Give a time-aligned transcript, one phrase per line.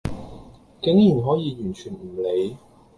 [0.81, 2.57] 竟然可以完全唔理